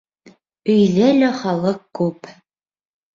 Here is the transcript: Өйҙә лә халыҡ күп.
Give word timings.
Өйҙә 0.75 1.09
лә 1.17 1.29
халыҡ 1.41 1.83
күп. 1.99 2.31